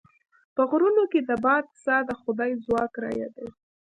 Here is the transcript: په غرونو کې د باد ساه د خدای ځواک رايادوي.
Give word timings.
په 0.55 0.61
غرونو 0.69 1.03
کې 1.11 1.19
د 1.29 1.31
باد 1.45 1.65
ساه 1.83 2.01
د 2.09 2.11
خدای 2.21 2.51
ځواک 2.65 2.91
رايادوي. 3.03 3.51